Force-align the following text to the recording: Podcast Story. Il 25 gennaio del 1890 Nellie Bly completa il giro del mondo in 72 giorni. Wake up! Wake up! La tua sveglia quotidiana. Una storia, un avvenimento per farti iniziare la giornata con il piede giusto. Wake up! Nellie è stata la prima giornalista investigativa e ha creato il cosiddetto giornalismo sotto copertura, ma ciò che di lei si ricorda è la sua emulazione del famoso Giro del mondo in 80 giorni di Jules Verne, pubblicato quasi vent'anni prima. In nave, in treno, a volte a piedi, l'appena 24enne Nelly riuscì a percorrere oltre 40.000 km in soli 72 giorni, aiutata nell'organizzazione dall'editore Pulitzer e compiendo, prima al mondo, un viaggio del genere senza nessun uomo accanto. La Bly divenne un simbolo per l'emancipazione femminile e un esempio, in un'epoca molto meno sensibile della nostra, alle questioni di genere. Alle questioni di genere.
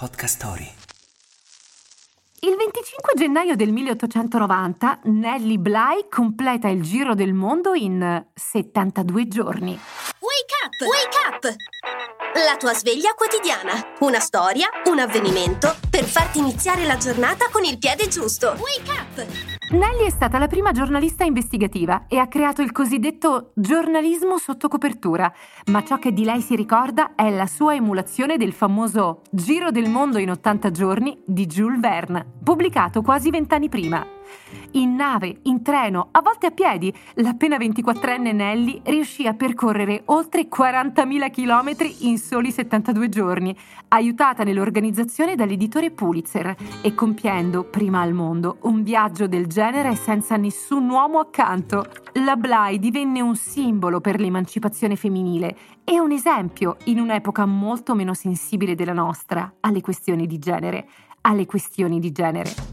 Podcast 0.00 0.36
Story. 0.36 0.72
Il 2.40 2.56
25 2.56 3.12
gennaio 3.16 3.54
del 3.54 3.70
1890 3.70 5.00
Nellie 5.04 5.58
Bly 5.58 6.08
completa 6.08 6.68
il 6.68 6.80
giro 6.80 7.14
del 7.14 7.34
mondo 7.34 7.74
in 7.74 8.24
72 8.32 9.28
giorni. 9.28 9.78
Wake 10.20 10.56
up! 10.64 10.88
Wake 10.88 11.48
up! 11.48 11.69
La 12.32 12.56
tua 12.56 12.72
sveglia 12.74 13.12
quotidiana. 13.14 13.72
Una 14.00 14.20
storia, 14.20 14.68
un 14.84 15.00
avvenimento 15.00 15.74
per 15.90 16.04
farti 16.04 16.38
iniziare 16.38 16.84
la 16.86 16.96
giornata 16.96 17.48
con 17.50 17.64
il 17.64 17.76
piede 17.76 18.06
giusto. 18.06 18.54
Wake 18.56 18.90
up! 18.90 19.26
Nellie 19.72 20.06
è 20.06 20.10
stata 20.10 20.38
la 20.38 20.46
prima 20.46 20.70
giornalista 20.70 21.24
investigativa 21.24 22.06
e 22.06 22.18
ha 22.18 22.28
creato 22.28 22.62
il 22.62 22.70
cosiddetto 22.70 23.50
giornalismo 23.54 24.38
sotto 24.38 24.68
copertura, 24.68 25.32
ma 25.66 25.82
ciò 25.84 25.98
che 25.98 26.12
di 26.12 26.22
lei 26.22 26.40
si 26.40 26.54
ricorda 26.54 27.16
è 27.16 27.30
la 27.30 27.46
sua 27.46 27.74
emulazione 27.74 28.36
del 28.36 28.52
famoso 28.52 29.22
Giro 29.30 29.72
del 29.72 29.88
mondo 29.88 30.18
in 30.18 30.30
80 30.30 30.70
giorni 30.70 31.20
di 31.26 31.46
Jules 31.46 31.80
Verne, 31.80 32.24
pubblicato 32.44 33.02
quasi 33.02 33.30
vent'anni 33.30 33.68
prima. 33.68 34.06
In 34.72 34.94
nave, 34.94 35.40
in 35.42 35.62
treno, 35.62 36.08
a 36.12 36.22
volte 36.22 36.46
a 36.46 36.50
piedi, 36.52 36.94
l'appena 37.14 37.56
24enne 37.56 38.32
Nelly 38.32 38.80
riuscì 38.84 39.26
a 39.26 39.34
percorrere 39.34 40.02
oltre 40.06 40.46
40.000 40.48 41.30
km 41.30 41.92
in 42.08 42.18
soli 42.18 42.52
72 42.52 43.08
giorni, 43.08 43.56
aiutata 43.88 44.44
nell'organizzazione 44.44 45.34
dall'editore 45.34 45.90
Pulitzer 45.90 46.54
e 46.82 46.94
compiendo, 46.94 47.64
prima 47.64 48.00
al 48.00 48.12
mondo, 48.12 48.58
un 48.62 48.84
viaggio 48.84 49.26
del 49.26 49.48
genere 49.48 49.96
senza 49.96 50.36
nessun 50.36 50.88
uomo 50.88 51.18
accanto. 51.18 51.86
La 52.24 52.36
Bly 52.36 52.78
divenne 52.78 53.20
un 53.20 53.34
simbolo 53.34 54.00
per 54.00 54.20
l'emancipazione 54.20 54.94
femminile 54.94 55.56
e 55.82 55.98
un 55.98 56.12
esempio, 56.12 56.76
in 56.84 57.00
un'epoca 57.00 57.44
molto 57.44 57.96
meno 57.96 58.14
sensibile 58.14 58.76
della 58.76 58.92
nostra, 58.92 59.52
alle 59.60 59.80
questioni 59.80 60.28
di 60.28 60.38
genere. 60.38 60.88
Alle 61.22 61.44
questioni 61.44 61.98
di 61.98 62.12
genere. 62.12 62.69